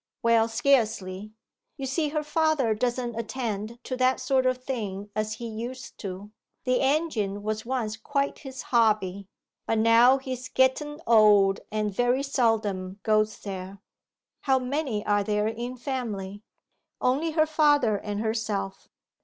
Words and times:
'Well, 0.23 0.47
scarcely; 0.47 1.31
you 1.77 1.85
see 1.85 2.09
her 2.09 2.23
father 2.23 2.73
doesn't 2.73 3.13
attend 3.13 3.77
to 3.83 3.95
that 3.97 4.19
sort 4.19 4.47
of 4.47 4.57
thing 4.57 5.11
as 5.15 5.33
he 5.33 5.45
used 5.45 5.99
to. 5.99 6.31
The 6.63 6.81
engine 6.81 7.43
was 7.43 7.67
once 7.67 7.97
quite 7.97 8.39
his 8.39 8.63
hobby. 8.63 9.27
But 9.67 9.77
now 9.77 10.17
he's 10.17 10.49
getten 10.49 11.01
old 11.05 11.59
and 11.71 11.93
very 11.93 12.23
seldom 12.23 12.99
goes 13.03 13.37
there.' 13.41 13.77
'How 14.39 14.57
many 14.57 15.05
are 15.05 15.23
there 15.23 15.47
in 15.47 15.77
family?' 15.77 16.41
'Only 16.99 17.33
her 17.33 17.45
father 17.45 17.95
and 17.95 18.21
herself. 18.21 18.89